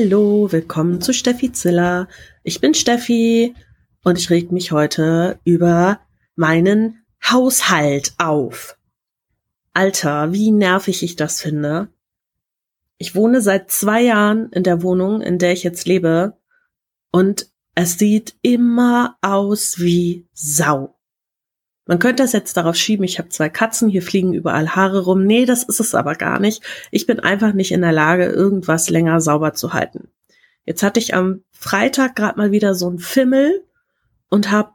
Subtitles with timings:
[0.00, 2.06] Hallo, willkommen zu Steffi Ziller.
[2.44, 3.56] Ich bin Steffi
[4.04, 5.98] und ich reg mich heute über
[6.36, 8.78] meinen Haushalt auf.
[9.72, 11.88] Alter, wie nervig ich das finde.
[12.98, 16.38] Ich wohne seit zwei Jahren in der Wohnung, in der ich jetzt lebe
[17.10, 20.94] und es sieht immer aus wie Sau.
[21.88, 25.24] Man könnte das jetzt darauf schieben, ich habe zwei Katzen, hier fliegen überall Haare rum.
[25.24, 26.62] Nee, das ist es aber gar nicht.
[26.90, 30.10] Ich bin einfach nicht in der Lage, irgendwas länger sauber zu halten.
[30.66, 33.64] Jetzt hatte ich am Freitag gerade mal wieder so ein Fimmel
[34.28, 34.74] und habe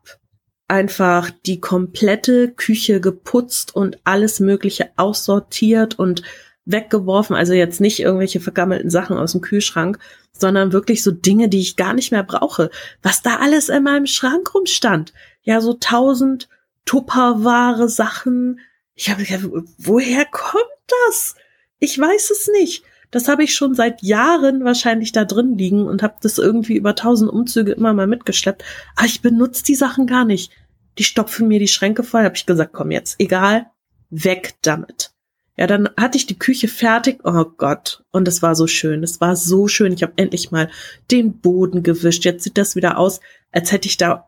[0.68, 6.24] einfach die komplette Küche geputzt und alles Mögliche aussortiert und
[6.66, 7.36] weggeworfen.
[7.36, 10.00] Also jetzt nicht irgendwelche vergammelten Sachen aus dem Kühlschrank,
[10.32, 12.72] sondern wirklich so Dinge, die ich gar nicht mehr brauche.
[13.04, 15.14] Was da alles in meinem Schrank rumstand.
[15.44, 16.50] Ja, so tausend
[16.86, 18.60] Tupperware Sachen.
[18.96, 20.64] Ich habe gedacht, woher kommt
[21.08, 21.36] das?
[21.80, 22.84] Ich weiß es nicht.
[23.12, 26.96] Das habe ich schon seit Jahren wahrscheinlich da drin liegen und habe das irgendwie über
[26.96, 28.64] tausend Umzüge immer mal mitgeschleppt.
[28.96, 30.52] Aber ich benutze die Sachen gar nicht.
[30.98, 32.24] Die stopfen mir die Schränke voll.
[32.24, 33.68] Habe ich gesagt, komm jetzt, egal,
[34.10, 35.12] weg damit.
[35.58, 37.20] Ja, dann hatte ich die Küche fertig.
[37.24, 38.04] Oh Gott.
[38.12, 39.04] Und es war so schön.
[39.04, 39.94] Es war so schön.
[39.94, 40.70] Ich habe endlich mal
[41.12, 42.26] den Boden gewischt.
[42.26, 43.20] Jetzt sieht das wieder aus,
[43.52, 44.28] als hätte ich da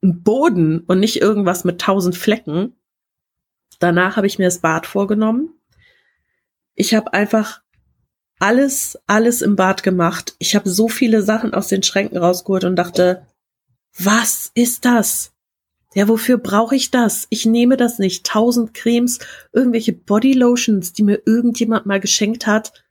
[0.00, 2.74] Boden und nicht irgendwas mit tausend Flecken.
[3.78, 5.50] Danach habe ich mir das Bad vorgenommen.
[6.74, 7.62] Ich habe einfach
[8.38, 10.36] alles, alles im Bad gemacht.
[10.38, 13.26] Ich habe so viele Sachen aus den Schränken rausgeholt und dachte,
[13.98, 15.32] was ist das?
[15.94, 17.26] Ja, wofür brauche ich das?
[17.30, 18.24] Ich nehme das nicht.
[18.24, 19.18] Tausend Cremes,
[19.52, 22.84] irgendwelche Bodylotions, die mir irgendjemand mal geschenkt hat.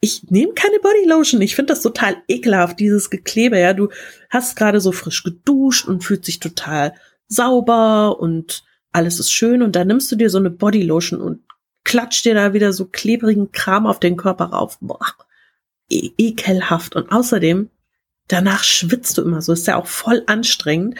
[0.00, 1.40] Ich nehme keine Bodylotion.
[1.40, 3.58] Ich finde das total ekelhaft, dieses Geklebe.
[3.58, 3.88] Ja, du
[4.28, 6.94] hast gerade so frisch geduscht und fühlt sich total
[7.26, 11.40] sauber und alles ist schön und dann nimmst du dir so eine Bodylotion und
[11.84, 14.78] klatscht dir da wieder so klebrigen Kram auf den Körper rauf.
[14.80, 15.06] Boah,
[15.90, 16.96] e ekelhaft.
[16.96, 17.70] Und außerdem,
[18.28, 19.52] danach schwitzt du immer so.
[19.52, 20.98] Ist ja auch voll anstrengend.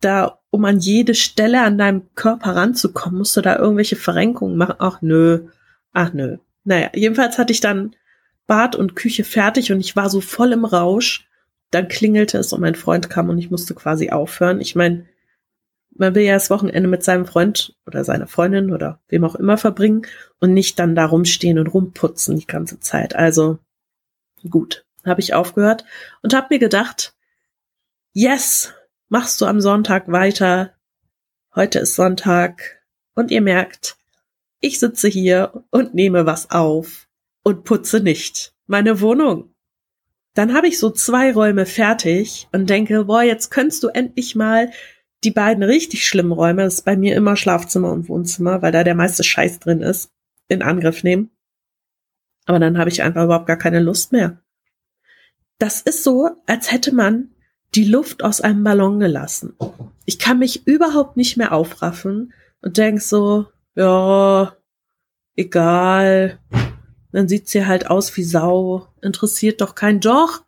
[0.00, 4.76] Da, um an jede Stelle an deinem Körper ranzukommen, musst du da irgendwelche Verrenkungen machen.
[4.78, 5.48] Ach nö.
[5.92, 6.38] Ach nö.
[6.64, 7.94] Naja, jedenfalls hatte ich dann
[8.46, 11.28] Bad und Küche fertig und ich war so voll im Rausch.
[11.70, 14.60] Dann klingelte es und mein Freund kam und ich musste quasi aufhören.
[14.60, 15.06] Ich meine,
[15.94, 19.58] man will ja das Wochenende mit seinem Freund oder seiner Freundin oder wem auch immer
[19.58, 20.06] verbringen
[20.40, 23.14] und nicht dann da rumstehen und rumputzen die ganze Zeit.
[23.14, 23.58] Also
[24.48, 25.84] gut, habe ich aufgehört
[26.22, 27.14] und habe mir gedacht,
[28.12, 28.72] yes,
[29.08, 30.74] machst du am Sonntag weiter.
[31.54, 32.82] Heute ist Sonntag
[33.14, 33.96] und ihr merkt,
[34.60, 37.08] ich sitze hier und nehme was auf
[37.42, 39.54] und putze nicht meine Wohnung.
[40.34, 44.70] Dann habe ich so zwei Räume fertig und denke, boah, jetzt könntest du endlich mal
[45.24, 48.82] die beiden richtig schlimmen Räume, das ist bei mir immer Schlafzimmer und Wohnzimmer, weil da
[48.82, 50.10] der meiste Scheiß drin ist,
[50.48, 51.30] in Angriff nehmen.
[52.46, 54.42] Aber dann habe ich einfach überhaupt gar keine Lust mehr.
[55.58, 57.30] Das ist so, als hätte man
[57.74, 59.54] die Luft aus einem Ballon gelassen.
[60.06, 64.56] Ich kann mich überhaupt nicht mehr aufraffen und denk so, ja,
[65.36, 66.40] egal,
[67.12, 68.88] dann sieht sie halt aus wie Sau.
[69.00, 70.44] Interessiert doch kein Doch.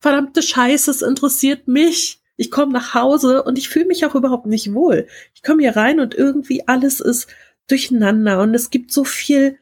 [0.00, 2.20] Verdammte Scheiße, es interessiert mich.
[2.36, 5.06] Ich komme nach Hause und ich fühle mich auch überhaupt nicht wohl.
[5.34, 7.28] Ich komme hier rein und irgendwie alles ist
[7.68, 9.58] durcheinander und es gibt so viel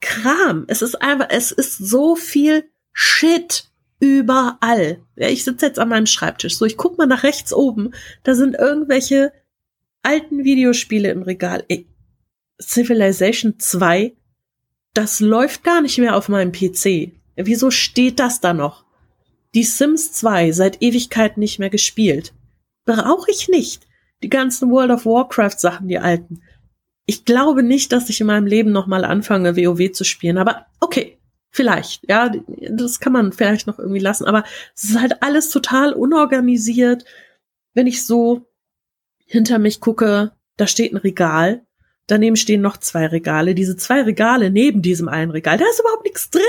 [0.00, 0.64] Kram.
[0.68, 3.68] Es ist einfach, es ist so viel Shit
[4.00, 5.00] überall.
[5.16, 6.56] Ja, ich sitze jetzt an meinem Schreibtisch.
[6.56, 7.92] So, ich guck mal nach rechts oben.
[8.22, 9.32] Da sind irgendwelche
[10.02, 11.64] alten Videospiele im Regal.
[11.68, 11.86] Ey,
[12.60, 14.14] Civilization 2
[14.94, 17.12] das läuft gar nicht mehr auf meinem PC.
[17.36, 18.84] Wieso steht das da noch?
[19.54, 22.32] Die Sims 2 seit Ewigkeit nicht mehr gespielt.
[22.84, 23.86] Brauche ich nicht.
[24.22, 26.42] Die ganzen World of Warcraft Sachen, die alten.
[27.06, 31.18] Ich glaube nicht, dass ich in meinem Leben nochmal anfange, WoW zu spielen, aber okay,
[31.50, 32.32] vielleicht, ja,
[32.70, 34.44] das kann man vielleicht noch irgendwie lassen, aber
[34.74, 37.04] es ist halt alles total unorganisiert.
[37.74, 38.46] Wenn ich so
[39.26, 41.66] hinter mich gucke, da steht ein Regal
[42.06, 43.54] Daneben stehen noch zwei Regale.
[43.54, 46.42] Diese zwei Regale neben diesem einen Regal, da ist überhaupt nichts drin.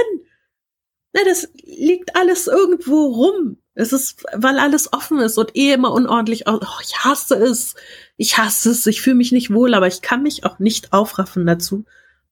[1.14, 3.58] Ne, das liegt alles irgendwo rum.
[3.74, 6.48] Es ist, weil alles offen ist und eh immer unordentlich.
[6.48, 7.76] Oh, ich hasse es.
[8.18, 8.86] Ich hasse es.
[8.86, 11.86] Ich fühle mich nicht wohl, aber ich kann mich auch nicht aufraffen dazu,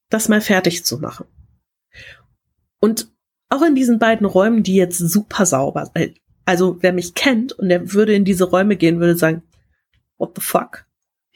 [0.09, 1.25] das mal fertig zu machen.
[2.79, 3.07] Und
[3.49, 6.17] auch in diesen beiden Räumen, die jetzt super sauber sind.
[6.43, 9.43] Also, wer mich kennt und der würde in diese Räume gehen, würde sagen,
[10.17, 10.85] what the fuck?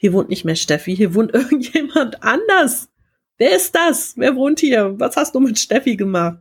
[0.00, 2.88] Hier wohnt nicht mehr Steffi, hier wohnt irgendjemand anders.
[3.36, 4.14] Wer ist das?
[4.16, 4.98] Wer wohnt hier?
[4.98, 6.38] Was hast du mit Steffi gemacht?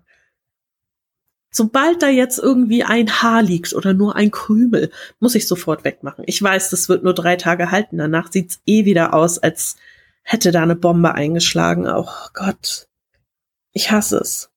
[1.50, 6.24] Sobald da jetzt irgendwie ein Haar liegt oder nur ein Krümel, muss ich sofort wegmachen.
[6.28, 7.98] Ich weiß, das wird nur drei Tage halten.
[7.98, 9.76] Danach sieht's eh wieder aus, als
[10.22, 11.88] hätte da eine Bombe eingeschlagen.
[11.88, 12.88] Oh Gott.
[13.74, 14.52] Ich hasse es.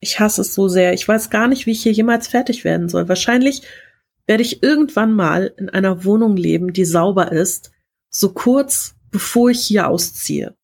[0.00, 0.92] Ich hasse es so sehr.
[0.92, 3.08] Ich weiß gar nicht, wie ich hier jemals fertig werden soll.
[3.08, 3.62] Wahrscheinlich
[4.26, 7.70] werde ich irgendwann mal in einer Wohnung leben, die sauber ist,
[8.12, 10.54] so kurz bevor ich hier ausziehe.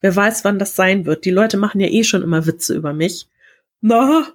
[0.00, 1.24] Wer weiß, wann das sein wird.
[1.24, 3.28] Die Leute machen ja eh schon immer Witze über mich.
[3.80, 4.26] Na,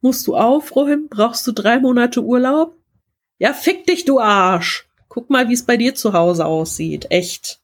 [0.00, 1.08] musst du aufräumen?
[1.08, 2.76] Brauchst du drei Monate Urlaub?
[3.38, 4.88] Ja, fick dich, du Arsch.
[5.08, 7.06] Guck mal, wie es bei dir zu Hause aussieht.
[7.10, 7.60] Echt.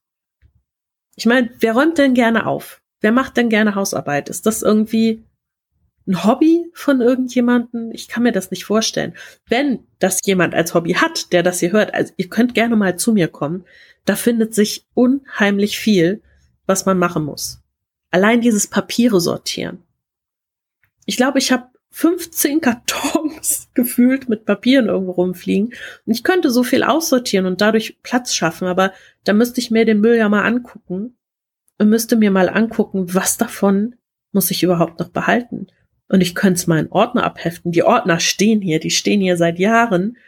[1.16, 2.80] Ich meine, wer räumt denn gerne auf?
[3.00, 4.28] Wer macht denn gerne Hausarbeit?
[4.28, 5.24] Ist das irgendwie
[6.06, 7.92] ein Hobby von irgendjemanden?
[7.92, 9.14] Ich kann mir das nicht vorstellen.
[9.48, 12.96] Wenn das jemand als Hobby hat, der das hier hört, also ihr könnt gerne mal
[12.96, 13.64] zu mir kommen.
[14.04, 16.22] Da findet sich unheimlich viel,
[16.66, 17.62] was man machen muss.
[18.10, 19.82] Allein dieses Papiere sortieren.
[21.06, 25.66] Ich glaube, ich habe 15 Kartons gefühlt mit Papieren irgendwo rumfliegen.
[26.06, 28.92] Und ich könnte so viel aussortieren und dadurch Platz schaffen, aber
[29.24, 31.16] da müsste ich mir den Müll ja mal angucken
[31.78, 33.94] und müsste mir mal angucken, was davon
[34.32, 35.68] muss ich überhaupt noch behalten.
[36.08, 37.72] Und ich könnte es mal in Ordner abheften.
[37.72, 40.18] Die Ordner stehen hier, die stehen hier seit Jahren.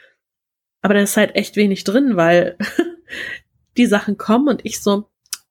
[0.80, 2.56] Aber da ist halt echt wenig drin, weil
[3.76, 5.08] die Sachen kommen und ich so,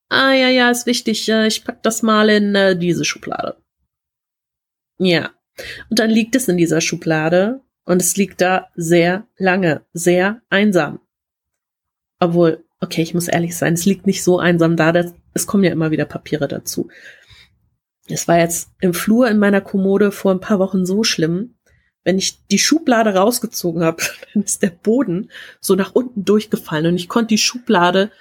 [0.10, 3.58] ah ja, ja, ist wichtig, ich pack das mal in äh, diese Schublade.
[4.98, 5.32] Ja.
[5.90, 11.00] Und dann liegt es in dieser Schublade und es liegt da sehr lange, sehr einsam.
[12.20, 15.64] Obwohl, okay, ich muss ehrlich sein, es liegt nicht so einsam da, dass, es kommen
[15.64, 16.90] ja immer wieder Papiere dazu.
[18.08, 21.56] Es war jetzt im Flur in meiner Kommode vor ein paar Wochen so schlimm,
[22.04, 24.04] wenn ich die Schublade rausgezogen habe,
[24.34, 25.30] dann ist der Boden
[25.60, 28.12] so nach unten durchgefallen und ich konnte die Schublade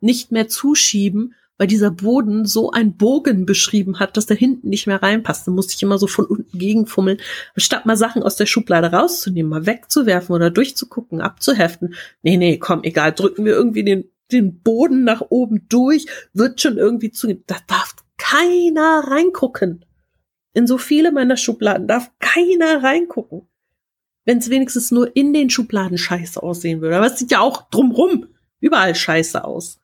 [0.00, 4.88] nicht mehr zuschieben, weil dieser Boden so einen Bogen beschrieben hat, dass da hinten nicht
[4.88, 5.46] mehr reinpasst.
[5.46, 7.18] Dann musste ich immer so von unten gegenfummeln,
[7.56, 11.94] statt mal Sachen aus der Schublade rauszunehmen, mal wegzuwerfen oder durchzugucken, abzuheften.
[12.22, 16.78] Nee, nee, komm, egal, drücken wir irgendwie den, den Boden nach oben durch, wird schon
[16.78, 19.84] irgendwie zu, da darf keiner reingucken.
[20.54, 23.48] In so viele meiner Schubladen darf keiner reingucken.
[24.24, 26.96] Wenn es wenigstens nur in den Schubladen scheiße aussehen würde.
[26.96, 28.28] Aber es sieht ja auch drumrum
[28.60, 29.80] überall scheiße aus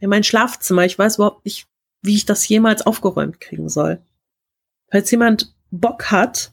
[0.00, 0.84] in mein Schlafzimmer.
[0.84, 1.66] Ich weiß überhaupt nicht,
[2.02, 4.00] wie ich das jemals aufgeräumt kriegen soll.
[4.90, 6.52] Falls jemand Bock hat,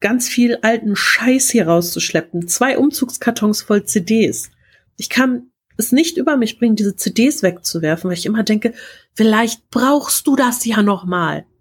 [0.00, 4.50] ganz viel alten Scheiß hier rauszuschleppen, zwei Umzugskartons voll CDs.
[4.96, 8.74] Ich kann es nicht über mich bringen, diese CDs wegzuwerfen, weil ich immer denke,
[9.14, 11.38] vielleicht brauchst du das ja noch mal.
[11.38, 11.53] Ja,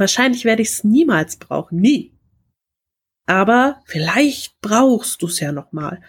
[0.00, 2.12] wahrscheinlich werde ich es niemals brauchen, nie.
[3.26, 6.02] Aber vielleicht brauchst du es ja noch mal.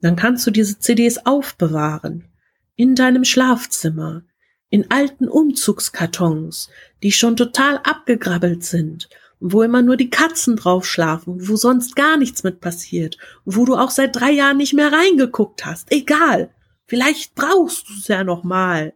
[0.00, 2.28] Dann kannst du diese CDs aufbewahren
[2.76, 4.22] in deinem Schlafzimmer,
[4.70, 6.70] in alten Umzugskartons,
[7.02, 9.08] die schon total abgegrabbelt sind,
[9.40, 13.76] wo immer nur die Katzen drauf schlafen, wo sonst gar nichts mit passiert, wo du
[13.76, 15.90] auch seit drei Jahren nicht mehr reingeguckt hast.
[15.90, 16.50] Egal.
[16.86, 18.94] Vielleicht brauchst du es ja noch mal.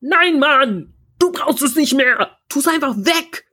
[0.00, 0.92] Nein, Mann!
[1.22, 2.36] Du brauchst es nicht mehr!
[2.48, 3.46] Tu es einfach weg!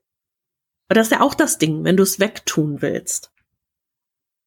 [0.87, 3.31] Aber das ist ja auch das Ding, wenn du es wegtun willst.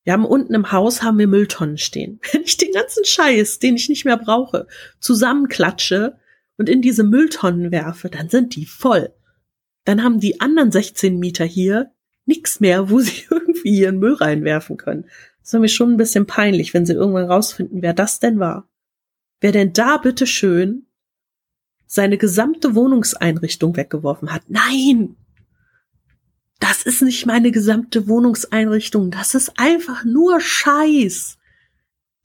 [0.02, 2.18] Wir haben unten im Haus haben wir Mülltonnen stehen.
[2.32, 4.66] Wenn ich den ganzen Scheiß, den ich nicht mehr brauche,
[4.98, 6.18] zusammenklatsche
[6.56, 9.14] und in diese Mülltonnen werfe, dann sind die voll.
[9.84, 11.92] Dann haben die anderen 16 Mieter hier
[12.26, 15.04] nichts mehr, wo sie irgendwie ihren Müll reinwerfen können.
[15.38, 18.68] Das ist mir schon ein bisschen peinlich, wenn sie irgendwann rausfinden, wer das denn war.
[19.40, 20.86] Wer denn da bitte schön
[21.92, 24.44] seine gesamte Wohnungseinrichtung weggeworfen hat.
[24.48, 25.14] Nein,
[26.58, 29.10] das ist nicht meine gesamte Wohnungseinrichtung.
[29.10, 31.36] Das ist einfach nur Scheiß,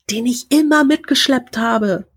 [0.09, 2.07] den ich immer mitgeschleppt habe.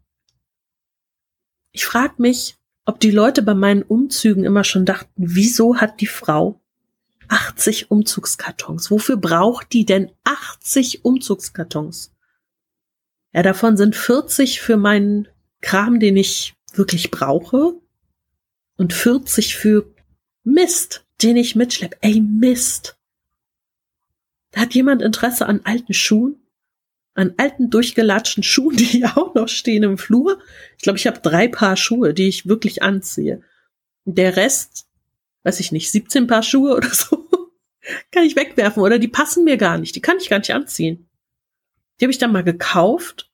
[1.73, 6.07] Ich frage mich, ob die Leute bei meinen Umzügen immer schon dachten, wieso hat die
[6.07, 6.61] Frau
[7.27, 8.93] 80 Umzugskartons?
[8.93, 12.15] Wofür braucht die denn 80 Umzugskartons?
[13.33, 15.27] Ja, davon sind 40 für meinen
[15.61, 17.75] Kram, den ich wirklich brauche
[18.77, 19.93] und 40 für
[20.45, 21.97] Mist, den ich mitschlepp.
[22.01, 22.99] Ey, Mist.
[24.53, 26.37] Da hat jemand Interesse an alten Schuhen?
[27.15, 30.41] An alten, durchgelatschten Schuhen, die hier auch noch stehen im Flur?
[30.77, 33.43] Ich glaube, ich habe drei Paar Schuhe, die ich wirklich anziehe.
[34.05, 34.89] Der Rest,
[35.43, 37.29] weiß ich nicht, 17 Paar Schuhe oder so,
[38.11, 39.95] kann ich wegwerfen oder die passen mir gar nicht.
[39.97, 41.09] Die kann ich gar nicht anziehen.
[41.99, 43.31] Die habe ich dann mal gekauft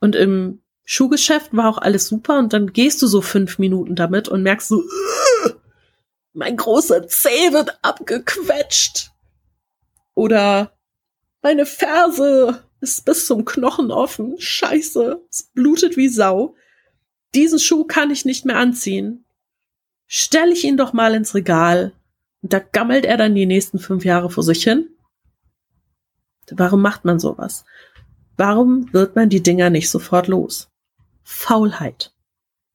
[0.00, 4.26] und im Schuhgeschäft war auch alles super und dann gehst du so fünf Minuten damit
[4.26, 4.82] und merkst so,
[6.32, 9.10] mein großer Zeh wird abgequetscht.
[10.14, 10.72] Oder
[11.42, 14.36] meine Ferse ist bis zum Knochen offen.
[14.38, 16.54] Scheiße, es blutet wie Sau.
[17.34, 19.26] Diesen Schuh kann ich nicht mehr anziehen.
[20.06, 21.92] Stell ich ihn doch mal ins Regal.
[22.40, 24.88] Und da gammelt er dann die nächsten fünf Jahre vor sich hin.
[26.50, 27.66] Warum macht man sowas?
[28.38, 30.70] Warum wird man die Dinger nicht sofort los?
[31.30, 32.14] Faulheit.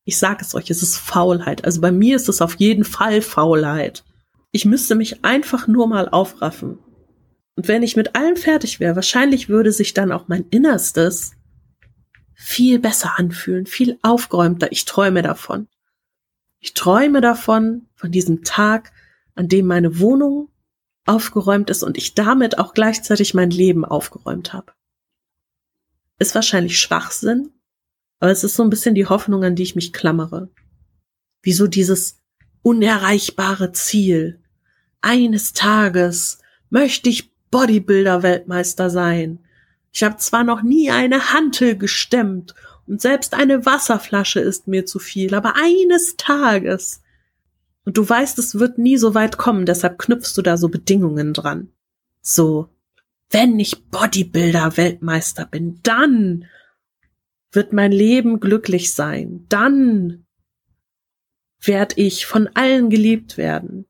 [0.05, 1.65] Ich sage es euch, es ist Faulheit.
[1.65, 4.03] Also bei mir ist es auf jeden Fall Faulheit.
[4.51, 6.77] Ich müsste mich einfach nur mal aufraffen.
[7.55, 11.33] Und wenn ich mit allem fertig wäre, wahrscheinlich würde sich dann auch mein Innerstes
[12.35, 14.71] viel besser anfühlen, viel aufgeräumter.
[14.71, 15.67] Ich träume davon.
[16.59, 18.91] Ich träume davon, von diesem Tag,
[19.33, 20.49] an dem meine Wohnung
[21.05, 24.73] aufgeräumt ist und ich damit auch gleichzeitig mein Leben aufgeräumt habe.
[26.19, 27.51] Ist wahrscheinlich Schwachsinn,
[28.23, 30.47] aber es ist so ein bisschen die Hoffnung, an die ich mich klammere.
[31.41, 32.21] Wieso dieses
[32.61, 34.39] unerreichbare Ziel.
[35.01, 36.39] Eines Tages
[36.69, 39.39] möchte ich Bodybuilder-Weltmeister sein.
[39.91, 42.55] Ich habe zwar noch nie eine Hantel gestemmt
[42.87, 47.01] und selbst eine Wasserflasche ist mir zu viel, aber eines Tages.
[47.83, 51.33] Und du weißt, es wird nie so weit kommen, deshalb knüpfst du da so Bedingungen
[51.33, 51.73] dran.
[52.21, 52.69] So,
[53.31, 56.45] wenn ich Bodybuilder-Weltmeister bin, dann
[57.55, 59.45] wird mein Leben glücklich sein.
[59.49, 60.25] Dann
[61.61, 63.85] werd ich von allen geliebt werden.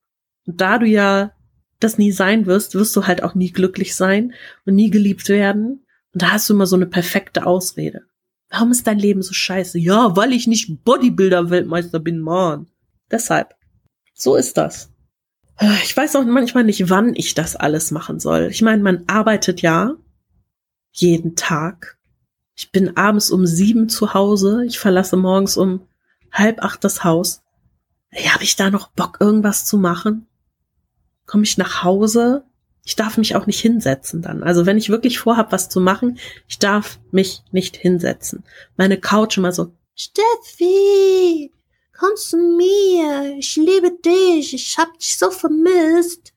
[0.45, 1.31] Und da du ja
[1.79, 4.33] das nie sein wirst, wirst du halt auch nie glücklich sein
[4.65, 5.85] und nie geliebt werden.
[6.13, 8.03] Und da hast du immer so eine perfekte Ausrede.
[8.49, 9.79] Warum ist dein Leben so scheiße?
[9.79, 12.67] Ja, weil ich nicht Bodybuilder-Weltmeister bin, Mann.
[13.09, 13.55] Deshalb.
[14.13, 14.91] So ist das.
[15.83, 18.47] Ich weiß auch manchmal nicht, wann ich das alles machen soll.
[18.51, 19.95] Ich meine, man arbeitet ja
[20.91, 21.97] jeden Tag.
[22.55, 24.63] Ich bin abends um sieben zu Hause.
[24.65, 25.87] Ich verlasse morgens um
[26.31, 27.41] halb acht das Haus.
[28.09, 30.27] Hey, Habe ich da noch Bock, irgendwas zu machen?
[31.25, 32.45] Komme ich nach Hause?
[32.85, 34.43] Ich darf mich auch nicht hinsetzen dann.
[34.43, 38.43] Also wenn ich wirklich vorhab, was zu machen, ich darf mich nicht hinsetzen.
[38.75, 41.51] Meine Couch immer so, Steffi,
[41.97, 46.33] komm zu mir, ich liebe dich, ich hab dich so vermisst.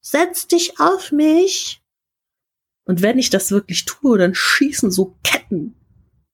[0.00, 1.79] Setz dich auf mich.
[2.90, 5.76] Und wenn ich das wirklich tue, dann schießen so Ketten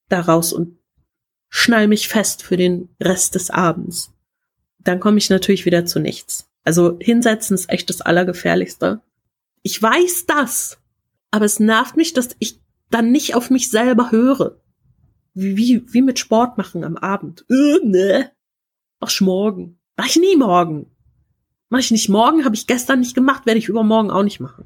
[0.08, 0.78] daraus und
[1.50, 4.14] schnall mich fest für den Rest des Abends.
[4.78, 6.48] Dann komme ich natürlich wieder zu nichts.
[6.64, 9.02] Also hinsetzen ist echt das Allergefährlichste.
[9.64, 10.78] Ich weiß das,
[11.30, 12.58] aber es nervt mich, dass ich
[12.88, 14.58] dann nicht auf mich selber höre.
[15.34, 17.44] Wie, wie, wie mit Sport machen am Abend.
[17.50, 18.32] Äh, ne.
[18.98, 19.78] Mach ich morgen.
[19.98, 20.90] Mach ich nie morgen.
[21.68, 24.64] Mach ich nicht morgen, habe ich gestern nicht gemacht, werde ich übermorgen auch nicht machen.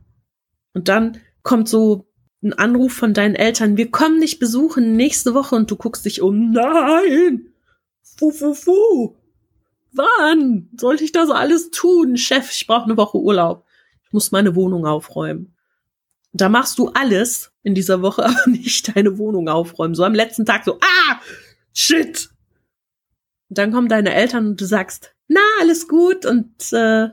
[0.72, 2.06] Und dann kommt so
[2.42, 6.22] ein Anruf von deinen Eltern, wir kommen nicht besuchen nächste Woche und du guckst dich
[6.22, 6.50] um.
[6.50, 7.52] Nein!
[8.02, 9.16] Fu, fu, fu.
[9.92, 12.16] Wann sollte ich das alles tun?
[12.16, 13.66] Chef, ich brauche eine Woche Urlaub.
[14.04, 15.54] Ich muss meine Wohnung aufräumen.
[16.32, 19.94] Da machst du alles in dieser Woche, aber nicht deine Wohnung aufräumen.
[19.94, 21.20] So am letzten Tag so, ah,
[21.72, 22.30] shit.
[23.48, 26.24] Dann kommen deine Eltern und du sagst, na, alles gut.
[26.24, 27.08] Und äh,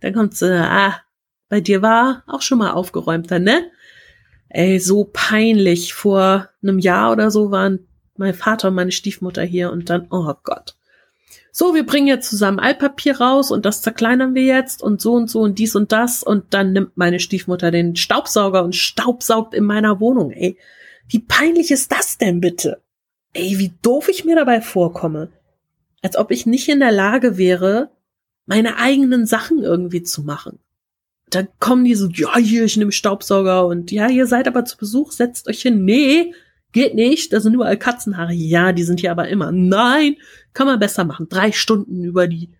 [0.00, 1.00] dann kommt äh, ah,
[1.48, 3.70] bei dir war auch schon mal aufgeräumter, ne?
[4.48, 5.94] Ey, so peinlich.
[5.94, 7.86] Vor einem Jahr oder so waren
[8.16, 10.74] mein Vater und meine Stiefmutter hier und dann, oh Gott.
[11.52, 15.28] So, wir bringen jetzt zusammen Altpapier raus und das zerkleinern wir jetzt und so und
[15.30, 19.64] so und dies und das und dann nimmt meine Stiefmutter den Staubsauger und staubsaugt in
[19.64, 20.30] meiner Wohnung.
[20.30, 20.56] Ey,
[21.08, 22.80] wie peinlich ist das denn bitte?
[23.32, 25.30] Ey, wie doof ich mir dabei vorkomme.
[26.02, 27.90] Als ob ich nicht in der Lage wäre,
[28.46, 30.60] meine eigenen Sachen irgendwie zu machen
[31.34, 34.76] dann kommen die so, ja, hier, ich nehme Staubsauger und ja, ihr seid aber zu
[34.76, 35.84] Besuch, setzt euch hin.
[35.84, 36.34] Nee,
[36.72, 38.32] geht nicht, da sind überall Katzenhaare.
[38.32, 39.52] Ja, die sind hier aber immer.
[39.52, 40.16] Nein,
[40.52, 41.28] kann man besser machen.
[41.28, 42.52] Drei Stunden über die,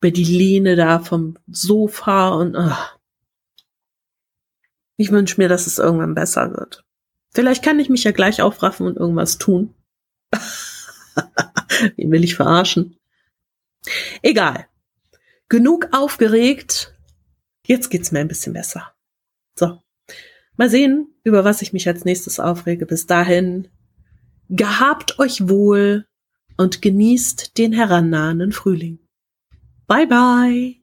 [0.00, 2.98] über die Lehne da vom Sofa und ach.
[4.96, 6.84] ich wünsche mir, dass es irgendwann besser wird.
[7.34, 9.74] Vielleicht kann ich mich ja gleich aufraffen und irgendwas tun.
[11.96, 12.98] Wen will ich verarschen?
[14.22, 14.66] Egal.
[15.48, 16.91] Genug aufgeregt
[17.66, 18.92] Jetzt geht's mir ein bisschen besser.
[19.58, 19.80] So.
[20.56, 22.86] Mal sehen, über was ich mich als nächstes aufrege.
[22.86, 23.68] Bis dahin,
[24.48, 26.06] gehabt euch wohl
[26.56, 28.98] und genießt den herannahenden Frühling.
[29.86, 30.81] Bye bye.